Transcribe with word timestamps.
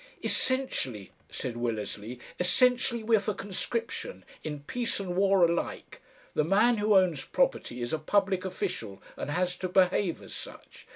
"Essentially," 0.23 1.11
said 1.29 1.53
Willersley, 1.55 2.19
"essentially 2.39 3.03
we're 3.03 3.19
for 3.19 3.35
conscription, 3.35 4.25
in 4.43 4.61
peace 4.61 4.99
and 4.99 5.15
war 5.15 5.43
alike. 5.45 6.01
The 6.33 6.43
man 6.43 6.77
who 6.77 6.95
owns 6.97 7.23
property 7.25 7.83
is 7.83 7.93
a 7.93 7.99
public 7.99 8.43
official 8.43 8.99
and 9.15 9.29
has 9.29 9.55
to 9.59 9.69
behave 9.69 10.19
as 10.23 10.33
such. 10.33 10.87